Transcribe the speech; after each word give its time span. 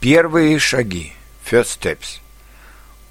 Первые 0.00 0.60
шаги. 0.60 1.12
First 1.44 1.80
steps. 1.80 2.20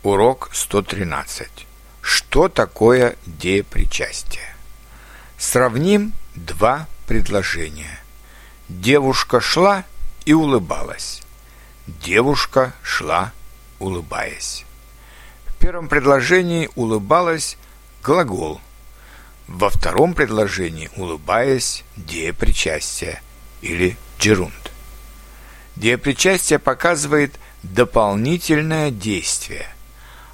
Урок 0.04 0.50
113. 0.54 1.68
Что 2.00 2.48
такое 2.48 3.18
деепричастие? 3.26 4.56
Сравним 5.38 6.14
два 6.34 6.88
предложения. 7.06 8.00
Девушка 8.70 9.42
шла 9.42 9.84
и 10.24 10.32
улыбалась. 10.32 11.24
Девушка 11.88 12.74
шла, 12.84 13.34
улыбаясь. 13.80 14.64
В 15.48 15.56
первом 15.56 15.90
предложении 15.90 16.70
улыбалась 16.76 17.58
глагол. 18.02 18.62
Во 19.50 19.70
втором 19.70 20.14
предложении 20.14 20.90
улыбаясь 20.96 21.84
деепричастие 21.98 23.22
или 23.60 23.98
джерунд. 24.20 24.67
Деепричастие 25.78 26.58
показывает 26.58 27.36
дополнительное 27.62 28.90
действие. 28.90 29.68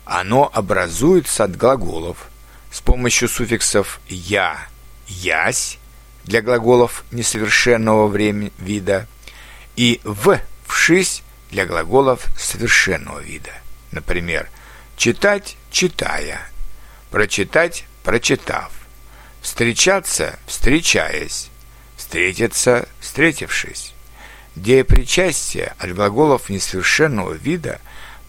Оно 0.06 0.50
образуется 0.54 1.44
от 1.44 1.58
глаголов 1.58 2.30
с 2.72 2.80
помощью 2.80 3.28
суффиксов 3.28 4.00
«я», 4.08 4.58
«ясь» 5.06 5.80
для 6.24 6.42
глаголов 6.42 7.04
несовершенного 7.12 8.08
времени 8.08 8.54
вида 8.58 9.06
и 9.76 10.00
«в», 10.06 10.40
«вшись» 10.66 11.24
для 11.52 11.66
глаголов 11.66 12.26
совершенного 12.38 13.20
вида. 13.20 13.52
Например, 13.92 14.50
читать– 14.96 15.58
читая, 15.72 16.40
прочитать– 17.12 17.84
прочитав, 18.04 18.72
встречаться– 19.42 20.40
встречаясь, 20.48 21.50
встретиться– 21.98 22.88
встретившись. 23.02 23.94
Деепричастие 24.56 25.74
от 25.80 25.96
глаголов 25.96 26.50
несовершенного 26.50 27.34
вида 27.34 27.80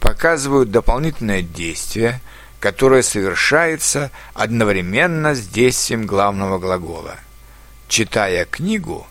показывают 0.01 0.70
дополнительное 0.70 1.42
действие, 1.42 2.20
которое 2.61 3.03
совершается 3.03 4.11
одновременно 4.33 5.34
с 5.34 5.47
действием 5.47 6.06
главного 6.06 6.58
глагола. 6.58 7.16
Читая 7.89 8.47
книгу, 8.47 9.06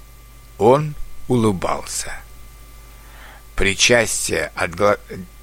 он 0.58 0.96
улыбался. 1.28 2.14
Причастие 3.56 4.52
от, 4.56 4.72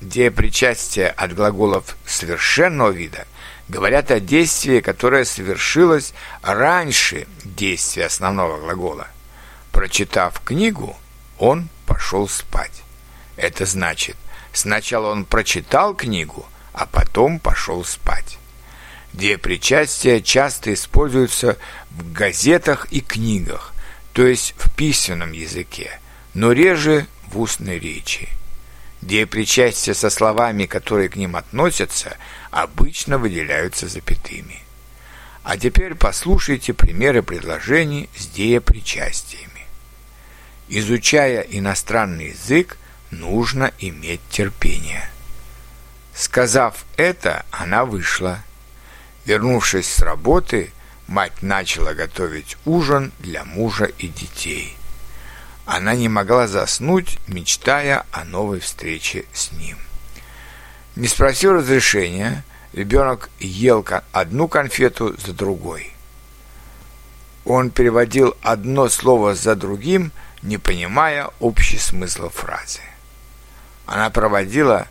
деепричастие 0.00 1.08
от 1.08 1.34
глаголов 1.34 1.96
совершенного 2.04 2.90
вида 2.90 3.28
говорят 3.68 4.10
о 4.10 4.18
действии, 4.18 4.80
которое 4.80 5.24
совершилось 5.24 6.12
раньше 6.42 7.28
действия 7.44 8.06
основного 8.06 8.58
глагола. 8.58 9.06
Прочитав 9.70 10.40
книгу, 10.40 10.96
он 11.40 11.68
пошел 11.86 12.28
спать. 12.28 12.82
Это 13.36 13.66
значит, 13.66 14.16
сначала 14.52 15.10
он 15.10 15.24
прочитал 15.24 15.94
книгу, 15.94 16.46
а 16.72 16.86
потом 16.86 17.40
пошел 17.40 17.82
спать. 17.84 18.38
Деепричастие 19.12 20.22
часто 20.22 20.72
используется 20.72 21.56
в 21.90 22.12
газетах 22.12 22.86
и 22.92 23.00
книгах, 23.00 23.72
то 24.12 24.24
есть 24.24 24.54
в 24.58 24.70
письменном 24.76 25.32
языке, 25.32 25.98
но 26.34 26.52
реже 26.52 27.06
в 27.26 27.40
устной 27.40 27.78
речи. 27.78 28.28
Деепричастия 29.00 29.94
со 29.94 30.10
словами, 30.10 30.66
которые 30.66 31.08
к 31.08 31.16
ним 31.16 31.34
относятся, 31.34 32.18
обычно 32.50 33.16
выделяются 33.16 33.88
запятыми. 33.88 34.62
А 35.42 35.56
теперь 35.56 35.94
послушайте 35.94 36.74
примеры 36.74 37.22
предложений 37.22 38.10
с 38.14 38.26
деепричастиями. 38.26 39.69
Изучая 40.72 41.40
иностранный 41.40 42.28
язык, 42.28 42.78
нужно 43.10 43.72
иметь 43.80 44.20
терпение. 44.30 45.10
Сказав 46.14 46.84
это, 46.96 47.44
она 47.50 47.84
вышла. 47.84 48.38
Вернувшись 49.24 49.92
с 49.92 49.98
работы, 49.98 50.70
мать 51.08 51.42
начала 51.42 51.92
готовить 51.94 52.56
ужин 52.64 53.10
для 53.18 53.44
мужа 53.44 53.86
и 53.86 54.06
детей. 54.06 54.76
Она 55.66 55.96
не 55.96 56.08
могла 56.08 56.46
заснуть, 56.46 57.18
мечтая 57.26 58.04
о 58.12 58.24
новой 58.24 58.60
встрече 58.60 59.24
с 59.32 59.50
ним. 59.50 59.76
Не 60.94 61.08
спросив 61.08 61.50
разрешения, 61.50 62.44
ребенок 62.72 63.28
ел 63.40 63.84
одну 64.12 64.46
конфету 64.46 65.16
за 65.18 65.32
другой. 65.32 65.92
Он 67.44 67.70
переводил 67.70 68.36
одно 68.40 68.88
слово 68.88 69.34
за 69.34 69.56
другим– 69.56 70.12
не 70.42 70.58
понимая 70.58 71.30
общий 71.40 71.78
смысл 71.78 72.28
фразы. 72.28 72.80
Она 73.86 74.10
проводила 74.10 74.88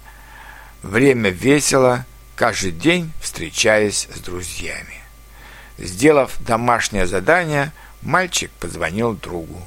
время 0.84 1.30
весело, 1.30 2.06
каждый 2.36 2.72
день 2.72 3.12
встречаясь 3.22 4.08
с 4.14 4.20
друзьями. 4.20 5.02
Сделав 5.78 6.36
домашнее 6.40 7.08
задание, 7.08 7.72
мальчик 8.02 8.52
позвонил 8.60 9.14
другу. 9.14 9.62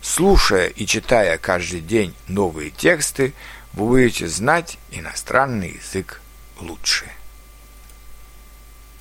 Слушая 0.00 0.68
и 0.68 0.86
читая 0.86 1.38
каждый 1.38 1.80
день 1.80 2.14
новые 2.28 2.70
тексты, 2.70 3.34
вы 3.72 3.86
будете 3.86 4.28
знать 4.28 4.78
иностранный 4.90 5.80
язык 5.80 6.20
лучше. 6.60 7.06